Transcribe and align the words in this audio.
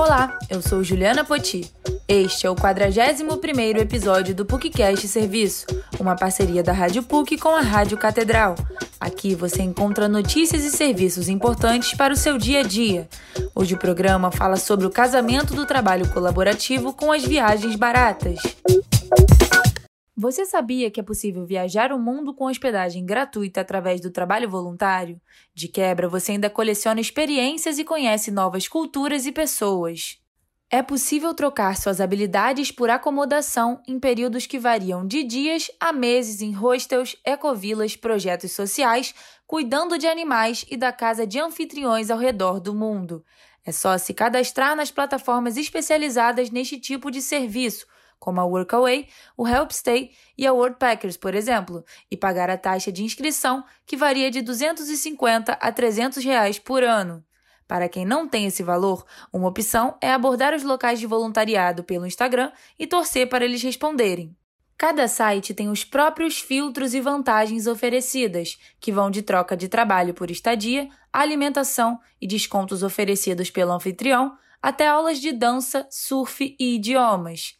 Olá, 0.00 0.38
eu 0.48 0.62
sou 0.62 0.82
Juliana 0.82 1.22
Poti. 1.22 1.70
Este 2.08 2.46
é 2.46 2.50
o 2.50 2.56
41º 2.56 3.76
episódio 3.76 4.34
do 4.34 4.46
PUCcast 4.46 5.06
Serviço, 5.06 5.66
uma 6.00 6.16
parceria 6.16 6.62
da 6.62 6.72
Rádio 6.72 7.02
PUC 7.02 7.36
com 7.36 7.54
a 7.54 7.60
Rádio 7.60 7.98
Catedral. 7.98 8.54
Aqui 8.98 9.34
você 9.34 9.60
encontra 9.60 10.08
notícias 10.08 10.64
e 10.64 10.70
serviços 10.70 11.28
importantes 11.28 11.92
para 11.92 12.14
o 12.14 12.16
seu 12.16 12.38
dia 12.38 12.60
a 12.60 12.62
dia. 12.62 13.10
Hoje 13.54 13.74
o 13.74 13.78
programa 13.78 14.30
fala 14.30 14.56
sobre 14.56 14.86
o 14.86 14.90
casamento 14.90 15.52
do 15.54 15.66
trabalho 15.66 16.08
colaborativo 16.08 16.94
com 16.94 17.12
as 17.12 17.22
viagens 17.22 17.76
baratas. 17.76 18.40
Você 20.22 20.44
sabia 20.44 20.90
que 20.90 21.00
é 21.00 21.02
possível 21.02 21.46
viajar 21.46 21.90
o 21.92 21.98
mundo 21.98 22.34
com 22.34 22.44
hospedagem 22.44 23.06
gratuita 23.06 23.62
através 23.62 24.02
do 24.02 24.10
trabalho 24.10 24.50
voluntário? 24.50 25.18
De 25.54 25.66
quebra, 25.66 26.10
você 26.10 26.32
ainda 26.32 26.50
coleciona 26.50 27.00
experiências 27.00 27.78
e 27.78 27.84
conhece 27.84 28.30
novas 28.30 28.68
culturas 28.68 29.24
e 29.24 29.32
pessoas. 29.32 30.18
É 30.68 30.82
possível 30.82 31.32
trocar 31.32 31.74
suas 31.74 32.02
habilidades 32.02 32.70
por 32.70 32.90
acomodação 32.90 33.80
em 33.88 33.98
períodos 33.98 34.44
que 34.44 34.58
variam 34.58 35.06
de 35.06 35.22
dias 35.22 35.70
a 35.80 35.90
meses 35.90 36.42
em 36.42 36.52
hostels, 36.52 37.16
ecovilas, 37.24 37.96
projetos 37.96 38.52
sociais, 38.52 39.14
cuidando 39.46 39.96
de 39.96 40.06
animais 40.06 40.66
e 40.70 40.76
da 40.76 40.92
casa 40.92 41.26
de 41.26 41.40
anfitriões 41.40 42.10
ao 42.10 42.18
redor 42.18 42.60
do 42.60 42.74
mundo. 42.74 43.24
É 43.64 43.72
só 43.72 43.96
se 43.96 44.12
cadastrar 44.12 44.76
nas 44.76 44.90
plataformas 44.90 45.56
especializadas 45.56 46.50
neste 46.50 46.78
tipo 46.78 47.10
de 47.10 47.22
serviço 47.22 47.86
como 48.20 48.40
a 48.40 48.44
Workaway, 48.44 49.08
o 49.36 49.48
Helpstay 49.48 50.12
e 50.38 50.46
a 50.46 50.52
Worldpackers, 50.52 51.16
por 51.16 51.34
exemplo, 51.34 51.84
e 52.08 52.16
pagar 52.16 52.50
a 52.50 52.56
taxa 52.56 52.92
de 52.92 53.02
inscrição, 53.02 53.64
que 53.84 53.96
varia 53.96 54.30
de 54.30 54.42
250 54.42 55.54
a 55.54 55.72
300 55.72 56.22
reais 56.22 56.58
por 56.58 56.84
ano. 56.84 57.24
Para 57.66 57.88
quem 57.88 58.04
não 58.04 58.28
tem 58.28 58.46
esse 58.46 58.62
valor, 58.62 59.06
uma 59.32 59.48
opção 59.48 59.96
é 60.00 60.12
abordar 60.12 60.54
os 60.54 60.62
locais 60.62 61.00
de 61.00 61.06
voluntariado 61.06 61.82
pelo 61.82 62.06
Instagram 62.06 62.52
e 62.78 62.86
torcer 62.86 63.28
para 63.28 63.44
eles 63.44 63.62
responderem. 63.62 64.36
Cada 64.76 65.06
site 65.06 65.54
tem 65.54 65.68
os 65.68 65.84
próprios 65.84 66.40
filtros 66.40 66.94
e 66.94 67.00
vantagens 67.00 67.66
oferecidas, 67.66 68.58
que 68.80 68.90
vão 68.90 69.10
de 69.10 69.22
troca 69.22 69.56
de 69.56 69.68
trabalho 69.68 70.14
por 70.14 70.30
estadia, 70.30 70.88
alimentação 71.12 72.00
e 72.20 72.26
descontos 72.26 72.82
oferecidos 72.82 73.50
pelo 73.50 73.72
anfitrião, 73.72 74.36
até 74.60 74.88
aulas 74.88 75.20
de 75.20 75.32
dança, 75.32 75.86
surf 75.90 76.56
e 76.58 76.74
idiomas. 76.74 77.59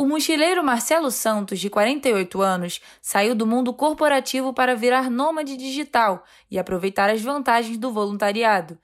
O 0.00 0.06
mochileiro 0.06 0.64
Marcelo 0.64 1.10
Santos, 1.10 1.60
de 1.60 1.68
48 1.68 2.40
anos, 2.40 2.80
saiu 3.02 3.34
do 3.34 3.46
mundo 3.46 3.70
corporativo 3.74 4.50
para 4.50 4.74
virar 4.74 5.10
nômade 5.10 5.58
digital 5.58 6.24
e 6.50 6.58
aproveitar 6.58 7.10
as 7.10 7.20
vantagens 7.20 7.76
do 7.76 7.92
voluntariado. 7.92 8.78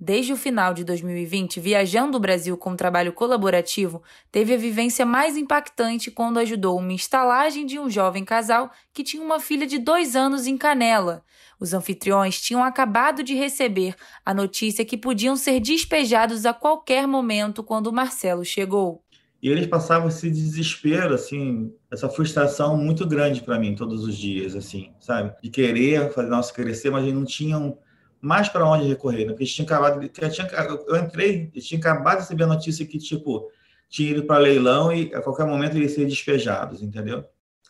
Desde 0.00 0.32
o 0.32 0.36
final 0.36 0.72
de 0.72 0.82
2020, 0.82 1.60
viajando 1.60 2.16
o 2.16 2.20
Brasil 2.20 2.56
com 2.56 2.74
trabalho 2.74 3.12
colaborativo, 3.12 4.02
teve 4.30 4.54
a 4.54 4.56
vivência 4.56 5.04
mais 5.04 5.36
impactante 5.36 6.10
quando 6.10 6.38
ajudou 6.38 6.78
uma 6.78 6.94
estalagem 6.94 7.66
de 7.66 7.78
um 7.78 7.90
jovem 7.90 8.24
casal 8.24 8.70
que 8.94 9.04
tinha 9.04 9.22
uma 9.22 9.38
filha 9.38 9.66
de 9.66 9.76
dois 9.76 10.16
anos 10.16 10.46
em 10.46 10.56
Canela. 10.56 11.22
Os 11.60 11.74
anfitriões 11.74 12.40
tinham 12.40 12.64
acabado 12.64 13.22
de 13.22 13.34
receber 13.34 13.94
a 14.24 14.32
notícia 14.32 14.86
que 14.86 14.96
podiam 14.96 15.36
ser 15.36 15.60
despejados 15.60 16.46
a 16.46 16.54
qualquer 16.54 17.06
momento 17.06 17.62
quando 17.62 17.92
Marcelo 17.92 18.42
chegou. 18.42 19.01
E 19.42 19.48
eles 19.48 19.66
passavam 19.66 20.08
esse 20.08 20.30
desespero, 20.30 21.14
assim, 21.14 21.74
essa 21.90 22.08
frustração 22.08 22.76
muito 22.76 23.04
grande 23.04 23.42
para 23.42 23.58
mim 23.58 23.74
todos 23.74 24.04
os 24.04 24.16
dias, 24.16 24.54
assim, 24.54 24.92
sabe? 25.00 25.34
De 25.42 25.50
querer 25.50 26.12
fazer 26.12 26.28
nosso 26.28 26.54
crescer, 26.54 26.90
mas 26.90 27.02
eles 27.02 27.14
não 27.14 27.24
tinham 27.24 27.76
mais 28.20 28.48
para 28.48 28.64
onde 28.64 28.86
recorrer, 28.86 29.24
né? 29.24 29.32
Porque 29.32 29.42
eles 29.42 29.52
tinham 29.52 29.66
acabado, 29.66 30.08
tinha, 30.08 30.48
eu 30.86 30.96
entrei, 30.96 31.50
eles 31.52 31.66
tinham 31.66 31.80
acabado 31.80 32.18
de 32.18 32.22
receber 32.22 32.44
a 32.44 32.46
notícia 32.46 32.86
que, 32.86 32.98
tipo, 32.98 33.50
tinha 33.88 34.12
ido 34.12 34.22
para 34.22 34.38
leilão 34.38 34.92
e 34.92 35.12
a 35.12 35.20
qualquer 35.20 35.44
momento 35.44 35.76
eles 35.76 35.90
seriam 35.90 36.08
despejados, 36.08 36.80
entendeu? 36.80 37.24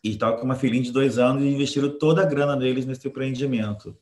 E 0.04 0.10
estava 0.10 0.36
com 0.36 0.44
uma 0.44 0.54
filhinha 0.54 0.82
de 0.82 0.92
dois 0.92 1.18
anos 1.18 1.42
e 1.42 1.48
investiram 1.48 1.88
toda 1.98 2.20
a 2.20 2.26
grana 2.26 2.54
deles 2.54 2.84
nesse 2.84 3.08
empreendimento. 3.08 3.96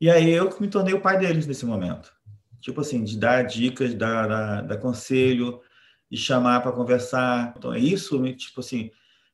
E 0.00 0.08
aí 0.08 0.30
eu 0.30 0.48
me 0.60 0.68
tornei 0.68 0.94
o 0.94 1.00
pai 1.00 1.18
deles 1.18 1.48
nesse 1.48 1.66
momento. 1.66 2.12
Tipo 2.60 2.80
assim, 2.80 3.02
de 3.02 3.18
dar 3.18 3.42
dicas, 3.42 3.92
dar, 3.92 4.28
dar, 4.28 4.62
dar 4.62 4.76
conselho, 4.76 5.60
de 6.12 6.18
chamar 6.18 6.60
para 6.60 6.72
conversar. 6.72 7.54
Então, 7.56 7.74
isso, 7.74 8.22
tipo 8.34 8.60
assim, 8.60 8.90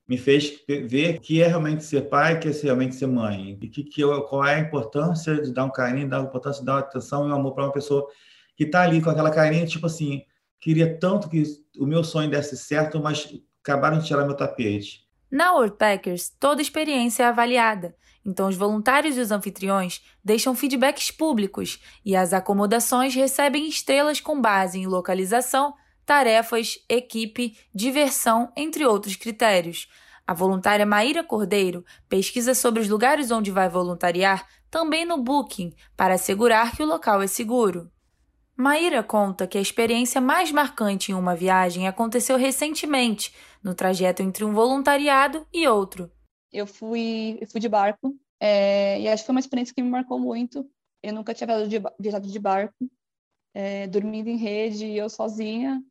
me 0.07 0.17
fez 0.17 0.63
ver 0.87 1.19
que 1.19 1.43
é 1.43 1.49
realmente 1.49 1.83
ser 1.83 2.03
pai, 2.03 2.39
que 2.39 2.47
é 2.47 2.53
realmente 2.53 2.95
ser 2.95 3.09
mãe. 3.09 3.59
E 3.61 3.69
que, 3.69 3.83
que 3.83 4.03
qual 4.29 4.47
é 4.47 4.55
a 4.55 4.61
importância 4.61 5.43
de 5.43 5.53
dar 5.53 5.65
um 5.65 5.73
carinho, 5.73 6.09
dar 6.09 6.21
importância 6.21 6.61
de 6.61 6.67
dar 6.67 6.79
atenção 6.79 7.27
e 7.27 7.33
um 7.33 7.35
amor 7.35 7.53
para 7.53 7.65
uma 7.65 7.73
pessoa 7.73 8.07
que 8.57 8.63
está 8.63 8.83
ali 8.83 9.03
com 9.03 9.11
aquela 9.11 9.33
carinha, 9.33 9.67
tipo 9.67 9.87
assim, 9.87 10.23
queria 10.61 10.97
tanto 10.99 11.29
que 11.29 11.43
o 11.77 11.85
meu 11.85 12.05
sonho 12.05 12.31
desse 12.31 12.57
certo, 12.57 13.01
mas 13.01 13.29
acabaram 13.61 13.99
de 13.99 14.07
tirar 14.07 14.25
meu 14.25 14.37
tapete. 14.37 15.05
Na 15.29 15.55
Worldpackers, 15.55 16.31
toda 16.39 16.63
experiência 16.63 17.25
é 17.25 17.27
avaliada. 17.27 17.93
Então, 18.25 18.49
os 18.49 18.57
voluntários 18.57 19.17
e 19.17 19.21
os 19.21 19.33
anfitriões 19.33 20.01
deixam 20.25 20.55
feedbacks 20.55 21.11
públicos 21.11 21.81
e 22.05 22.15
as 22.15 22.33
acomodações 22.33 23.15
recebem 23.15 23.69
estrelas 23.69 24.21
com 24.21 24.41
base 24.41 24.79
em 24.79 24.87
localização, 24.87 25.75
tarefas, 26.09 26.83
equipe, 26.89 27.55
diversão, 27.75 28.51
entre 28.57 28.87
outros 28.87 29.15
critérios. 29.15 29.91
A 30.27 30.33
voluntária 30.33 30.87
Maíra 30.87 31.23
Cordeiro 31.23 31.85
pesquisa 32.09 32.55
sobre 32.55 32.81
os 32.81 32.89
lugares 32.89 33.31
onde 33.31 33.51
vai 33.51 33.69
voluntariar 33.69 34.49
também 34.71 35.05
no 35.05 35.23
Booking 35.23 35.75
para 35.95 36.15
assegurar 36.15 36.75
que 36.75 36.83
o 36.83 36.87
local 36.87 37.21
é 37.21 37.27
seguro. 37.27 37.93
Maíra 38.57 39.03
conta 39.03 39.47
que 39.47 39.59
a 39.59 39.61
experiência 39.61 40.19
mais 40.19 40.51
marcante 40.51 41.13
em 41.13 41.15
uma 41.15 41.37
viagem 41.37 41.87
aconteceu 41.87 42.39
recentemente, 42.39 43.35
no 43.63 43.75
trajeto 43.75 44.23
entre 44.23 44.47
um 44.47 44.55
voluntariado 44.55 45.47
e 45.53 45.69
outro. 45.69 46.11
Eu 46.51 46.67
fui, 46.67 47.37
eu 47.39 47.47
fui 47.47 47.61
de 47.61 47.69
barco 47.69 48.17
é, 48.41 48.99
e 48.99 49.09
acho 49.09 49.25
que 49.25 49.27
foi 49.27 49.35
uma 49.35 49.41
experiência 49.41 49.75
que 49.75 49.83
me 49.83 49.91
marcou 49.91 50.19
muito. 50.19 50.67
Eu 51.03 51.13
nunca 51.13 51.35
tinha 51.35 51.47
viajado 51.47 51.69
de, 51.69 51.79
viajado 52.01 52.27
de 52.27 52.39
barco, 52.39 52.91
é, 53.53 53.87
dormindo 53.87 54.29
em 54.29 54.39
rede, 54.39 54.97
eu 54.97 55.11
sozinha, 55.11 55.83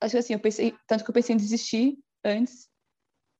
assim, 0.00 0.34
eu 0.34 0.40
pensei, 0.40 0.74
tanto 0.86 1.04
que 1.04 1.10
eu 1.10 1.14
pensei 1.14 1.34
em 1.34 1.38
desistir 1.38 1.98
antes, 2.24 2.68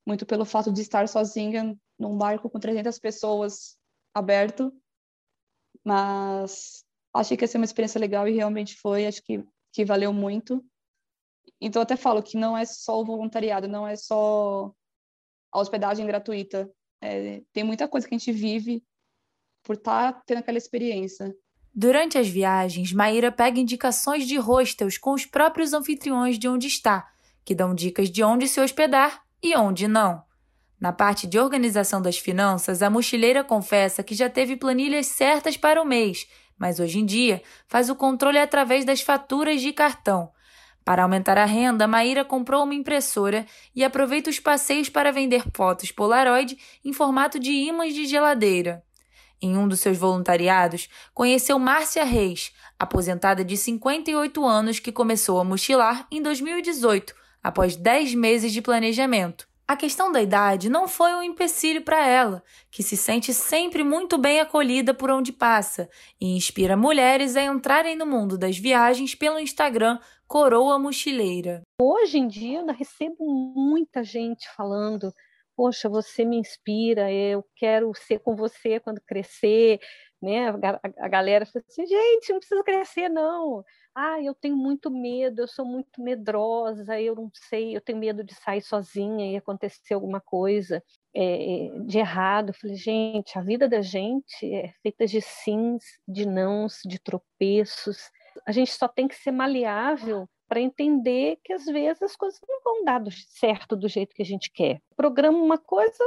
muito 0.07 0.25
pelo 0.25 0.45
fato 0.45 0.73
de 0.73 0.81
estar 0.81 1.09
sozinha 1.09 1.77
num 1.99 2.17
barco 2.17 2.49
com 2.49 2.59
300 2.59 2.99
pessoas 2.99 3.77
aberto, 4.15 4.73
mas 5.85 6.85
achei 7.15 7.37
que 7.37 7.45
ia 7.45 7.49
ser 7.49 7.59
uma 7.59 7.65
experiência 7.65 8.01
legal 8.01 8.27
e 8.29 8.33
realmente 8.33 8.77
foi, 8.77 9.07
acho 9.07 9.23
que, 9.23 9.45
que 9.73 9.85
valeu 9.85 10.13
muito. 10.13 10.65
Então, 11.61 11.81
até 11.83 11.97
falo 11.97 12.23
que 12.23 12.37
não 12.37 12.57
é 12.57 12.65
só 12.65 13.01
o 13.01 13.05
voluntariado, 13.05 13.67
não 13.67 13.87
é 13.87 13.97
só 13.97 14.73
a 15.53 15.61
hospedagem 15.61 16.07
gratuita. 16.07 16.71
É, 17.01 17.43
tem 17.53 17.65
muita 17.65 17.89
coisa 17.89 18.07
que 18.07 18.15
a 18.15 18.19
gente 18.19 18.33
vive 18.33 18.85
por 19.63 19.77
estar 19.77 20.13
tá 20.13 20.23
tendo 20.27 20.39
aquela 20.39 20.59
experiência. 20.59 21.35
Durante 21.79 22.17
as 22.17 22.27
viagens, 22.27 22.91
Maíra 22.91 23.31
pega 23.31 23.61
indicações 23.61 24.27
de 24.27 24.39
hostels 24.39 24.97
com 24.97 25.13
os 25.13 25.27
próprios 25.27 25.75
anfitriões 25.75 26.39
de 26.39 26.49
onde 26.49 26.67
está, 26.67 27.07
que 27.45 27.55
dão 27.55 27.75
dicas 27.75 28.11
de 28.11 28.25
onde 28.25 28.49
se 28.49 28.59
hospedar 28.59 29.21
e 29.43 29.55
onde 29.55 29.87
não. 29.87 30.25
Na 30.81 30.91
parte 30.91 31.27
de 31.27 31.39
organização 31.39 32.01
das 32.01 32.17
finanças, 32.17 32.81
a 32.81 32.89
mochileira 32.89 33.45
confessa 33.45 34.03
que 34.03 34.15
já 34.15 34.31
teve 34.31 34.57
planilhas 34.57 35.09
certas 35.09 35.59
para 35.59 35.83
o 35.83 35.85
mês, 35.85 36.27
mas 36.59 36.81
hoje 36.81 36.99
em 36.99 37.05
dia 37.05 37.43
faz 37.69 37.91
o 37.91 37.95
controle 37.95 38.39
através 38.39 38.87
das 38.87 39.03
faturas 39.03 39.61
de 39.61 39.71
cartão. 39.71 40.31
Para 40.83 41.03
aumentar 41.03 41.37
a 41.37 41.45
renda, 41.45 41.87
Maíra 41.87 42.25
comprou 42.25 42.65
uma 42.65 42.75
impressora 42.75 43.45
e 43.75 43.85
aproveita 43.85 44.31
os 44.31 44.41
passeios 44.41 44.89
para 44.89 45.13
vender 45.13 45.43
fotos 45.53 45.93
Polaroid 45.93 46.57
em 46.83 46.95
formato 46.95 47.39
de 47.39 47.53
ímãs 47.53 47.93
de 47.93 48.07
geladeira. 48.07 48.86
Em 49.41 49.57
um 49.57 49.69
dos 49.69 49.81
seus 49.81 49.99
voluntariados, 49.99 50.89
conheceu 51.13 51.59
Márcia 51.59 52.05
Reis, 52.05 52.53
aposentada 52.79 53.45
de 53.45 53.57
58 53.57 54.45
anos 54.45 54.79
que 54.79 54.91
começou 54.91 55.39
a 55.39 55.45
mochilar 55.45 56.07
em 56.11 56.23
2018, 56.23 57.15
após 57.43 57.77
10 57.77 58.15
meses 58.15 58.53
de 58.53 58.63
planejamento. 58.63 59.47
A 59.69 59.75
questão 59.75 60.13
da 60.13 60.23
idade 60.23 60.71
não 60.71 60.87
foi 60.87 61.13
um 61.13 61.23
empecilho 61.25 61.83
para 61.83 62.07
ela, 62.07 62.41
que 62.71 62.85
se 62.85 62.97
sente 62.97 63.35
sempre 63.35 63.83
muito 63.83 64.17
bem 64.17 64.39
acolhida 64.39 64.95
por 64.95 65.11
onde 65.11 65.33
passa 65.33 65.91
e 66.21 66.37
inspira 66.37 66.77
mulheres 66.77 67.37
a 67.37 67.43
entrarem 67.43 67.97
no 67.97 68.07
mundo 68.07 68.39
das 68.39 68.57
viagens 68.57 69.17
pelo 69.17 69.41
Instagram 69.41 69.99
Coroa 70.29 70.79
Mochileira. 70.79 71.63
Hoje 71.81 72.19
em 72.19 72.29
dia, 72.29 72.61
eu 72.61 72.67
recebo 72.67 73.25
muita 73.57 74.05
gente 74.05 74.49
falando 74.57 75.13
poxa, 75.57 75.89
você 75.89 76.25
me 76.25 76.37
inspira, 76.37 77.11
eu 77.11 77.45
quero 77.57 77.93
ser 77.95 78.21
com 78.21 78.37
você 78.37 78.79
quando 78.79 79.01
crescer, 79.01 79.81
né? 80.21 80.49
A, 80.99 81.09
galera 81.09 81.47
fala 81.47 81.65
assim, 81.69 81.87
gente, 81.87 82.33
não 82.33 82.39
precisa 82.39 82.63
crescer, 82.63 83.09
não. 83.09 83.65
Ah, 83.95 84.21
eu 84.23 84.35
tenho 84.35 84.57
muito 84.57 84.91
medo, 84.91 85.41
eu 85.43 85.49
sou 85.49 85.65
muito 85.65 86.03
medrosa, 86.03 87.01
eu 87.01 87.15
não 87.15 87.31
sei, 87.35 87.75
eu 87.77 87.81
tenho 87.81 87.99
medo 87.99 88.23
de 88.23 88.35
sair 88.35 88.61
sozinha 88.61 89.33
e 89.33 89.37
acontecer 89.37 89.95
alguma 89.95 90.21
coisa 90.21 90.83
é, 91.15 91.71
de 91.87 91.99
errado. 91.99 92.51
Eu 92.51 92.55
falei, 92.55 92.77
gente, 92.77 93.39
a 93.39 93.43
vida 93.43 93.69
da 93.69 93.81
gente 93.81 94.45
é 94.55 94.73
feita 94.83 95.07
de 95.07 95.21
sims, 95.23 95.85
de 96.07 96.27
nãos, 96.27 96.81
de 96.85 96.99
tropeços. 96.99 98.11
a 98.47 98.53
gente 98.53 98.73
só 98.73 98.89
tem 98.89 99.09
que 99.09 99.15
ser 99.17 99.33
maleável 99.33 100.29
para 100.49 100.61
entender 100.61 101.39
que 101.45 101.53
às 101.53 101.65
vezes 101.65 102.03
as 102.03 102.17
coisas 102.17 102.41
não 102.49 102.61
vão 102.63 102.85
dar 102.85 103.03
certo 103.29 103.77
do 103.77 103.89
jeito 103.89 104.15
que 104.15 104.23
a 104.23 104.27
gente 104.27 104.51
quer. 104.51 104.81
Programa 104.97 105.39
uma 105.39 105.59
coisa, 105.59 106.05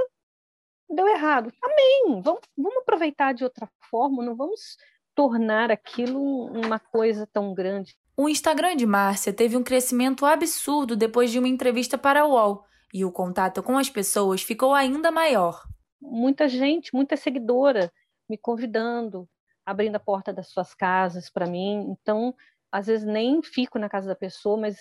deu 0.89 1.07
errado. 1.07 1.51
Amém! 1.61 2.21
Vamos, 2.21 2.41
vamos 2.57 2.77
aproveitar 2.77 3.33
de 3.33 3.43
outra 3.43 3.69
forma, 3.89 4.23
não 4.23 4.35
vamos 4.35 4.77
tornar 5.13 5.71
aquilo 5.71 6.45
uma 6.45 6.79
coisa 6.79 7.27
tão 7.27 7.53
grande. 7.53 7.95
O 8.15 8.29
Instagram 8.29 8.75
de 8.75 8.85
Márcia 8.85 9.33
teve 9.33 9.55
um 9.55 9.63
crescimento 9.63 10.25
absurdo 10.25 10.95
depois 10.95 11.31
de 11.31 11.39
uma 11.39 11.47
entrevista 11.47 11.97
para 11.97 12.21
a 12.21 12.27
UOL 12.27 12.65
e 12.93 13.05
o 13.05 13.11
contato 13.11 13.61
com 13.61 13.77
as 13.77 13.89
pessoas 13.89 14.41
ficou 14.41 14.73
ainda 14.73 15.11
maior. 15.11 15.63
Muita 16.01 16.47
gente, 16.47 16.93
muita 16.93 17.15
seguidora 17.15 17.91
me 18.29 18.37
convidando, 18.37 19.27
abrindo 19.65 19.95
a 19.95 19.99
porta 19.99 20.33
das 20.33 20.49
suas 20.49 20.73
casas 20.73 21.29
para 21.29 21.47
mim. 21.47 21.85
Então, 21.89 22.33
às 22.71 22.87
vezes 22.87 23.05
nem 23.05 23.41
fico 23.41 23.79
na 23.79 23.89
casa 23.89 24.07
da 24.07 24.15
pessoa, 24.15 24.57
mas 24.57 24.77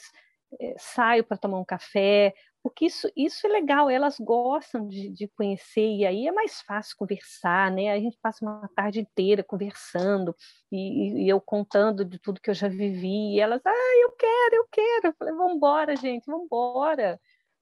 é, 0.60 0.74
saio 0.78 1.24
para 1.24 1.36
tomar 1.36 1.58
um 1.58 1.64
café, 1.64 2.34
porque 2.62 2.86
isso, 2.86 3.10
isso 3.16 3.46
é 3.46 3.50
legal, 3.50 3.88
elas 3.88 4.18
gostam 4.18 4.86
de, 4.88 5.10
de, 5.10 5.28
conhecer, 5.28 5.96
e 5.96 6.06
aí 6.06 6.26
é 6.26 6.32
mais 6.32 6.60
fácil 6.62 6.96
conversar, 6.96 7.70
né? 7.70 7.92
A 7.92 7.98
gente 8.00 8.18
passa 8.20 8.44
uma 8.44 8.68
tarde 8.74 9.00
inteira 9.00 9.44
conversando, 9.44 10.34
e, 10.70 11.24
e 11.24 11.28
eu 11.28 11.40
contando 11.40 12.04
de 12.04 12.18
tudo 12.18 12.40
que 12.40 12.50
eu 12.50 12.54
já 12.54 12.68
vivi, 12.68 13.34
e 13.34 13.40
elas, 13.40 13.60
ah, 13.64 14.00
eu 14.02 14.12
quero, 14.12 14.54
eu 14.56 14.68
quero. 14.70 15.06
Eu 15.08 15.14
falei, 15.18 15.34
vamos 15.34 15.56
embora, 15.56 15.96
gente, 15.96 16.26
vamos 16.26 16.46
embora. 16.46 17.20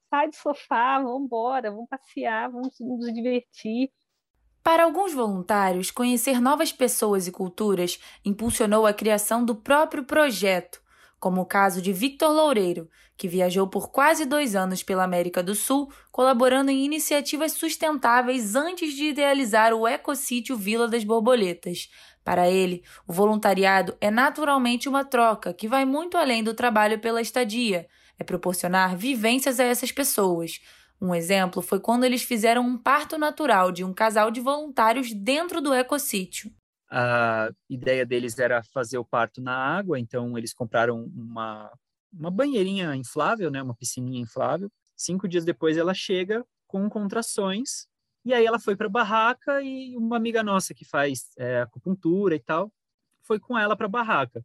Sai 0.09 0.29
do 0.29 0.35
sofá, 0.35 0.99
vamos 0.99 1.23
embora, 1.25 1.71
vamos 1.71 1.89
passear, 1.89 2.49
vamos 2.51 2.79
nos 2.79 3.13
divertir. 3.13 3.91
Para 4.67 4.83
alguns 4.83 5.13
voluntários, 5.13 5.91
conhecer 5.91 6.41
novas 6.41 6.73
pessoas 6.73 7.25
e 7.25 7.31
culturas 7.31 7.97
impulsionou 8.25 8.85
a 8.85 8.91
criação 8.91 9.45
do 9.45 9.55
próprio 9.55 10.03
projeto, 10.03 10.81
como 11.21 11.39
o 11.39 11.45
caso 11.45 11.81
de 11.81 11.93
Victor 11.93 12.33
Loureiro, 12.33 12.89
que 13.15 13.29
viajou 13.29 13.65
por 13.67 13.89
quase 13.89 14.25
dois 14.25 14.57
anos 14.57 14.83
pela 14.83 15.05
América 15.05 15.41
do 15.41 15.55
Sul, 15.55 15.89
colaborando 16.11 16.69
em 16.69 16.83
iniciativas 16.83 17.53
sustentáveis 17.53 18.55
antes 18.55 18.93
de 18.93 19.05
idealizar 19.05 19.73
o 19.73 19.87
ecosítio 19.87 20.57
Vila 20.57 20.89
das 20.89 21.05
Borboletas. 21.05 21.89
Para 22.21 22.49
ele, 22.49 22.83
o 23.07 23.13
voluntariado 23.13 23.95
é 24.01 24.11
naturalmente 24.11 24.89
uma 24.89 25.05
troca 25.05 25.53
que 25.53 25.69
vai 25.69 25.85
muito 25.85 26.17
além 26.17 26.43
do 26.43 26.53
trabalho 26.53 26.99
pela 26.99 27.21
estadia, 27.21 27.87
é 28.19 28.23
proporcionar 28.25 28.97
vivências 28.97 29.61
a 29.61 29.63
essas 29.63 29.93
pessoas, 29.93 30.59
um 30.99 31.13
exemplo 31.13 31.61
foi 31.61 31.79
quando 31.79 32.03
eles 32.03 32.23
fizeram 32.23 32.63
um 32.63 32.77
parto 32.77 33.17
natural 33.17 33.71
de 33.71 33.83
um 33.83 33.93
casal 33.93 34.31
de 34.31 34.41
voluntários 34.41 35.13
dentro 35.13 35.61
do 35.61 35.73
ecossítio. 35.73 36.51
A 36.89 37.49
ideia 37.69 38.05
deles 38.05 38.37
era 38.39 38.63
fazer 38.63 38.97
o 38.97 39.05
parto 39.05 39.41
na 39.41 39.55
água, 39.55 39.99
então 39.99 40.37
eles 40.37 40.53
compraram 40.53 41.03
uma, 41.15 41.71
uma 42.11 42.31
banheirinha 42.31 42.95
inflável, 42.95 43.51
né, 43.51 43.61
uma 43.61 43.75
piscininha 43.75 44.21
inflável. 44.21 44.71
Cinco 44.95 45.27
dias 45.27 45.45
depois 45.45 45.77
ela 45.77 45.93
chega 45.93 46.45
com 46.65 46.89
contrações, 46.89 47.87
e 48.25 48.33
aí 48.33 48.45
ela 48.45 48.59
foi 48.59 48.75
para 48.75 48.87
a 48.87 48.89
barraca 48.89 49.61
e 49.61 49.95
uma 49.95 50.17
amiga 50.17 50.43
nossa 50.43 50.73
que 50.73 50.83
faz 50.83 51.29
é, 51.37 51.61
acupuntura 51.61 52.35
e 52.35 52.39
tal, 52.39 52.71
foi 53.21 53.39
com 53.39 53.57
ela 53.57 53.75
para 53.75 53.85
a 53.85 53.89
barraca. 53.89 54.43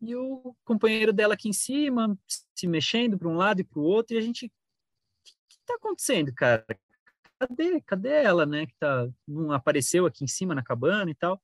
E 0.00 0.14
o 0.14 0.54
companheiro 0.64 1.12
dela 1.12 1.34
aqui 1.34 1.48
em 1.48 1.52
cima, 1.52 2.16
se 2.54 2.66
mexendo 2.66 3.18
para 3.18 3.28
um 3.28 3.36
lado 3.36 3.60
e 3.60 3.64
para 3.64 3.78
o 3.78 3.84
outro, 3.84 4.14
e 4.14 4.18
a 4.18 4.20
gente 4.20 4.50
tá 5.70 5.76
acontecendo, 5.76 6.32
cara? 6.34 6.64
Cadê, 7.38 7.80
cadê 7.82 8.08
ela, 8.08 8.44
né? 8.46 8.66
Que 8.66 8.74
tá, 8.78 9.08
não 9.26 9.52
apareceu 9.52 10.06
aqui 10.06 10.24
em 10.24 10.28
cima 10.28 10.54
na 10.54 10.62
cabana 10.62 11.10
e 11.10 11.14
tal. 11.14 11.40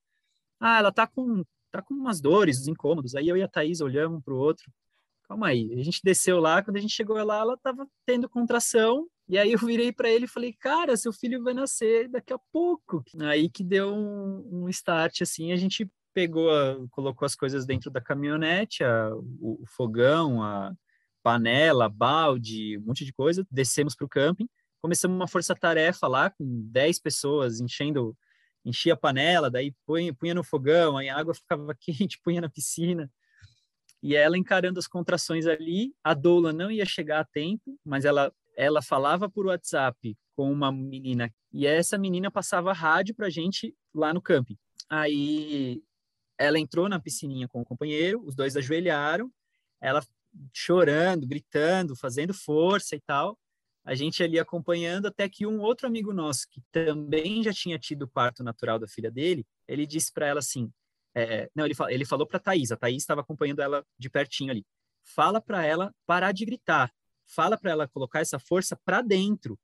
Ah, 0.60 0.78
ela 0.78 0.92
tá 0.92 1.06
com, 1.06 1.44
tá 1.70 1.82
com 1.82 1.94
umas 1.94 2.20
dores, 2.20 2.60
uns 2.60 2.68
incômodos. 2.68 3.14
Aí 3.14 3.28
eu 3.28 3.36
e 3.36 3.42
a 3.42 3.48
Thaís 3.48 3.80
olhamos 3.80 4.18
um 4.18 4.20
pro 4.20 4.36
outro. 4.36 4.70
Calma 5.24 5.48
aí. 5.48 5.72
A 5.78 5.82
gente 5.82 6.00
desceu 6.04 6.38
lá, 6.38 6.62
quando 6.62 6.76
a 6.76 6.80
gente 6.80 6.94
chegou 6.94 7.16
lá, 7.24 7.40
ela 7.40 7.56
tava 7.56 7.86
tendo 8.04 8.28
contração. 8.28 9.08
E 9.28 9.38
aí 9.38 9.52
eu 9.52 9.58
virei 9.58 9.92
para 9.92 10.08
ele 10.08 10.26
e 10.26 10.28
falei, 10.28 10.52
cara, 10.52 10.96
seu 10.96 11.12
filho 11.12 11.42
vai 11.42 11.52
nascer 11.52 12.08
daqui 12.08 12.32
a 12.32 12.38
pouco. 12.52 13.02
Aí 13.22 13.48
que 13.48 13.64
deu 13.64 13.92
um, 13.92 14.64
um 14.64 14.68
start, 14.68 15.22
assim, 15.22 15.52
a 15.52 15.56
gente 15.56 15.90
pegou, 16.14 16.50
a, 16.50 16.76
colocou 16.90 17.26
as 17.26 17.34
coisas 17.34 17.66
dentro 17.66 17.90
da 17.90 18.00
caminhonete, 18.00 18.84
a, 18.84 19.14
o, 19.14 19.62
o 19.62 19.66
fogão, 19.66 20.42
a, 20.42 20.72
panela, 21.26 21.88
balde, 21.88 22.78
um 22.78 22.82
monte 22.82 23.04
de 23.04 23.12
coisa, 23.12 23.44
descemos 23.50 23.96
para 23.96 24.04
o 24.04 24.08
camping, 24.08 24.48
começamos 24.80 25.16
uma 25.16 25.26
força-tarefa 25.26 26.06
lá 26.06 26.30
com 26.30 26.44
10 26.70 27.00
pessoas 27.00 27.58
enchendo, 27.58 28.16
enchia 28.64 28.92
a 28.92 28.96
panela, 28.96 29.50
daí 29.50 29.74
punha, 29.84 30.14
punha 30.14 30.34
no 30.34 30.44
fogão, 30.44 30.96
aí 30.96 31.08
a 31.08 31.18
água 31.18 31.34
ficava 31.34 31.74
quente, 31.82 32.20
punha 32.22 32.40
na 32.40 32.48
piscina. 32.48 33.10
E 34.00 34.14
ela 34.14 34.38
encarando 34.38 34.78
as 34.78 34.86
contrações 34.86 35.48
ali, 35.48 35.92
a 36.04 36.14
doula 36.14 36.52
não 36.52 36.70
ia 36.70 36.86
chegar 36.86 37.18
a 37.18 37.24
tempo, 37.24 37.76
mas 37.84 38.04
ela 38.04 38.32
ela 38.56 38.80
falava 38.80 39.28
por 39.28 39.46
WhatsApp 39.46 40.16
com 40.36 40.50
uma 40.50 40.70
menina 40.70 41.34
e 41.52 41.66
essa 41.66 41.98
menina 41.98 42.30
passava 42.30 42.72
rádio 42.72 43.16
para 43.16 43.28
gente 43.28 43.74
lá 43.92 44.14
no 44.14 44.22
camping. 44.22 44.56
Aí 44.88 45.82
ela 46.38 46.56
entrou 46.56 46.88
na 46.88 47.00
piscininha 47.00 47.48
com 47.48 47.62
o 47.62 47.64
companheiro, 47.64 48.22
os 48.24 48.36
dois 48.36 48.56
ajoelharam, 48.56 49.28
ela 49.80 50.00
chorando, 50.52 51.26
gritando, 51.26 51.96
fazendo 51.96 52.34
força 52.34 52.96
e 52.96 53.00
tal. 53.00 53.38
A 53.84 53.94
gente 53.94 54.22
ali 54.22 54.38
acompanhando 54.38 55.06
até 55.06 55.28
que 55.28 55.46
um 55.46 55.60
outro 55.60 55.86
amigo 55.86 56.12
nosso, 56.12 56.48
que 56.50 56.60
também 56.72 57.42
já 57.42 57.52
tinha 57.52 57.78
tido 57.78 58.08
parto 58.08 58.42
natural 58.42 58.78
da 58.78 58.88
filha 58.88 59.10
dele, 59.10 59.46
ele 59.68 59.86
disse 59.86 60.12
para 60.12 60.26
ela 60.26 60.40
assim: 60.40 60.72
é, 61.14 61.48
não, 61.54 61.64
ele, 61.64 61.74
ele 61.88 62.04
falou 62.04 62.26
para 62.26 62.36
a 62.38 62.40
Thaís, 62.40 62.72
a 62.72 62.76
Thaís 62.76 63.02
estava 63.02 63.20
acompanhando 63.20 63.62
ela 63.62 63.86
de 63.98 64.10
pertinho 64.10 64.50
ali. 64.50 64.66
Fala 65.02 65.40
para 65.40 65.64
ela 65.64 65.94
parar 66.04 66.32
de 66.32 66.44
gritar, 66.44 66.92
fala 67.26 67.56
para 67.56 67.70
ela 67.70 67.88
colocar 67.88 68.20
essa 68.20 68.38
força 68.38 68.76
para 68.84 69.00
dentro. 69.02 69.58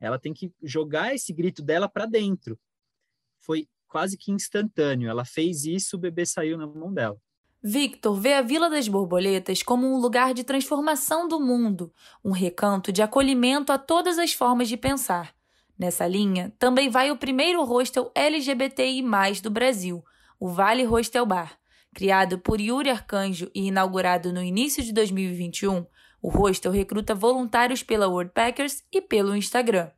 Ela 0.00 0.18
tem 0.18 0.32
que 0.32 0.52
jogar 0.62 1.14
esse 1.14 1.32
grito 1.32 1.62
dela 1.62 1.88
para 1.88 2.06
dentro. 2.06 2.58
Foi 3.40 3.68
quase 3.88 4.16
que 4.16 4.30
instantâneo. 4.30 5.10
Ela 5.10 5.24
fez 5.24 5.64
isso, 5.64 5.96
o 5.96 5.98
bebê 5.98 6.24
saiu 6.24 6.56
na 6.56 6.66
mão 6.66 6.92
dela. 6.92 7.20
Victor 7.62 8.14
vê 8.14 8.34
a 8.34 8.42
Vila 8.42 8.70
das 8.70 8.86
Borboletas 8.86 9.64
como 9.64 9.84
um 9.84 9.98
lugar 9.98 10.32
de 10.32 10.44
transformação 10.44 11.26
do 11.26 11.40
mundo, 11.40 11.92
um 12.24 12.30
recanto 12.30 12.92
de 12.92 13.02
acolhimento 13.02 13.72
a 13.72 13.78
todas 13.78 14.16
as 14.16 14.32
formas 14.32 14.68
de 14.68 14.76
pensar. 14.76 15.34
Nessa 15.76 16.06
linha, 16.06 16.52
também 16.56 16.88
vai 16.88 17.10
o 17.10 17.16
primeiro 17.16 17.64
hostel 17.64 18.12
LGBTI+, 18.14 19.02
do 19.42 19.50
Brasil, 19.50 20.04
o 20.38 20.48
Vale 20.48 20.84
Hostel 20.84 21.26
Bar. 21.26 21.58
Criado 21.92 22.38
por 22.38 22.60
Yuri 22.60 22.90
Arcanjo 22.90 23.50
e 23.52 23.66
inaugurado 23.66 24.32
no 24.32 24.42
início 24.42 24.82
de 24.82 24.92
2021, 24.92 25.84
o 26.22 26.28
hostel 26.28 26.70
recruta 26.70 27.12
voluntários 27.12 27.82
pela 27.82 28.08
Worldpackers 28.08 28.84
e 28.92 29.00
pelo 29.00 29.34
Instagram. 29.34 29.90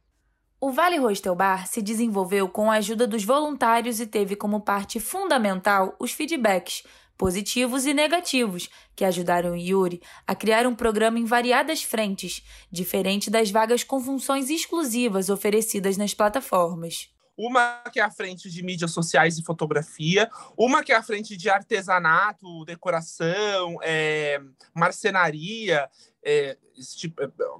O 0.59 0.71
Vale 0.71 0.99
Hostel 0.99 1.35
Bar 1.35 1.67
se 1.67 1.81
desenvolveu 1.81 2.47
com 2.49 2.71
a 2.71 2.75
ajuda 2.75 3.07
dos 3.07 3.25
voluntários 3.25 3.99
e 3.99 4.07
teve 4.07 4.37
como 4.37 4.61
parte 4.61 5.01
fundamental 5.01 5.97
os 5.99 6.13
feedbacks, 6.13 6.85
positivos 7.21 7.85
e 7.85 7.93
negativos, 7.93 8.71
que 8.97 9.05
ajudaram 9.05 9.55
Yuri 9.55 10.01
a 10.27 10.35
criar 10.35 10.67
um 10.67 10.75
programa 10.75 11.19
em 11.19 11.27
variadas 11.27 11.83
frentes, 11.83 12.43
diferente 12.73 13.29
das 13.29 13.51
vagas 13.51 13.85
com 13.85 14.01
funções 14.01 14.49
exclusivas 14.49 15.29
oferecidas 15.29 15.99
nas 15.99 16.15
plataformas. 16.15 17.11
Uma 17.37 17.83
que 17.93 18.01
é 18.01 18.03
a 18.03 18.11
frente 18.11 18.49
de 18.49 18.63
mídias 18.63 18.93
sociais 18.93 19.37
e 19.37 19.45
fotografia, 19.45 20.31
uma 20.57 20.83
que 20.83 20.93
é 20.93 20.97
a 20.97 21.03
frente 21.03 21.37
de 21.37 21.51
artesanato, 21.51 22.65
decoração, 22.65 23.77
é, 23.83 24.41
marcenaria, 24.75 25.91
é, 26.25 26.57
tipo, 26.97 27.17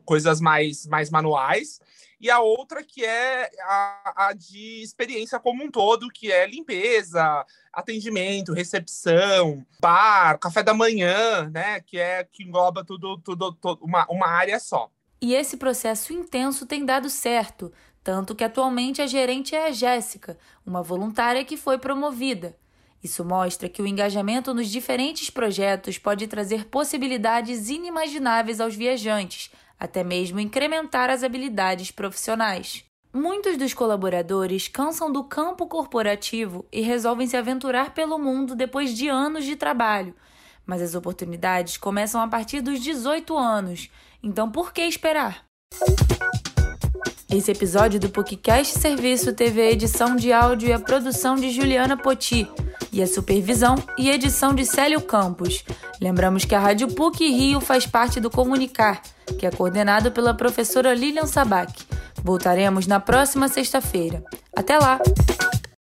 coisas 0.07 0.41
mais, 0.41 0.87
mais 0.87 1.11
manuais 1.11 1.81
e 2.21 2.29
a 2.31 2.41
outra 2.41 2.85
que 2.85 3.05
é 3.05 3.51
a, 3.63 4.27
a, 4.29 4.33
de 4.35 4.83
experiência 4.83 5.41
como 5.41 5.65
um 5.65 5.71
todo, 5.71 6.11
que 6.11 6.31
é 6.31 6.47
limpeza, 6.47 7.47
atendimento, 7.73 8.53
recepção, 8.53 9.65
bar, 9.81 10.39
café 10.39 10.63
da 10.63 10.75
manhã, 10.75 11.49
né? 11.49 11.81
Que 11.81 11.99
é 11.99 12.23
que 12.25 12.43
engloba 12.43 12.85
tudo, 12.85 13.19
tudo, 13.19 13.53
tudo 13.53 13.83
uma, 13.83 14.07
uma 14.11 14.27
área 14.27 14.61
só. 14.61 14.91
E 15.23 15.35
esse 15.35 15.57
processo 15.57 16.13
intenso 16.13 16.67
tem 16.67 16.85
dado 16.85 17.09
certo, 17.09 17.73
tanto 18.03 18.35
que 18.35 18.45
atualmente 18.45 19.01
a 19.01 19.07
gerente 19.07 19.55
é 19.55 19.67
a 19.67 19.73
Jéssica, 19.73 20.39
uma 20.65 20.83
voluntária 20.83 21.45
que 21.45 21.57
foi 21.57 21.79
promovida. 21.79 22.57
Isso 23.03 23.25
mostra 23.25 23.69
que 23.69 23.81
o 23.81 23.87
engajamento 23.87 24.53
nos 24.53 24.69
diferentes 24.69 25.31
projetos 25.31 25.97
pode 25.97 26.27
trazer 26.27 26.67
possibilidades 26.67 27.71
inimagináveis 27.71 28.61
aos 28.61 28.75
viajantes, 28.75 29.51
até 29.81 30.05
mesmo 30.05 30.39
incrementar 30.39 31.09
as 31.09 31.25
habilidades 31.25 31.91
profissionais. 31.91 32.85
Muitos 33.13 33.57
dos 33.57 33.73
colaboradores 33.73 34.69
cansam 34.69 35.11
do 35.11 35.25
campo 35.25 35.67
corporativo 35.67 36.67
e 36.71 36.83
resolvem 36.83 37.27
se 37.27 37.37
aventurar 37.37 37.95
pelo 37.95 38.19
mundo 38.19 38.55
depois 38.55 38.95
de 38.95 39.09
anos 39.09 39.45
de 39.45 39.57
trabalho, 39.57 40.15
mas 40.67 40.83
as 40.83 40.95
oportunidades 40.95 41.77
começam 41.77 42.21
a 42.21 42.29
partir 42.29 42.61
dos 42.61 42.79
18 42.79 43.37
anos, 43.37 43.91
então 44.23 44.51
por 44.51 44.73
que 44.73 44.83
esperar? 44.83 45.45
Esse 47.29 47.51
episódio 47.51 47.99
do 47.99 48.11
PUCcast 48.11 48.79
Serviço 48.79 49.33
teve 49.33 49.61
a 49.61 49.71
edição 49.71 50.15
de 50.15 50.33
áudio 50.33 50.69
e 50.69 50.73
a 50.73 50.79
produção 50.79 51.37
de 51.37 51.51
Juliana 51.51 51.97
Poti 51.97 52.49
e 52.93 53.03
a 53.03 53.07
supervisão 53.07 53.77
e 53.97 54.11
edição 54.11 54.55
de 54.55 54.65
Célio 54.65 55.01
Campos. 55.01 55.65
Lembramos 56.01 56.45
que 56.45 56.55
a 56.55 56.61
Rádio 56.61 56.89
PUC 56.89 57.29
Rio 57.29 57.61
faz 57.61 57.87
parte 57.87 58.21
do 58.21 58.31
Comunicar, 58.31 59.03
que 59.39 59.47
é 59.47 59.51
coordenado 59.51 60.11
pela 60.11 60.35
professora 60.35 60.95
Lilian 60.95 61.27
Sabac. 61.27 61.73
Voltaremos 62.23 62.87
na 62.87 63.01
próxima 63.01 63.49
sexta-feira. 63.49 64.23
Até 64.55 64.79
lá! 64.79 65.01